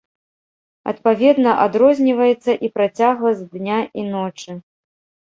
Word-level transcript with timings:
Адпаведна 0.91 1.51
адрозніваецца 1.65 2.51
і 2.67 2.69
працягласць 2.77 3.43
дня 3.57 3.77
і 4.05 4.07
ночы. 4.15 4.51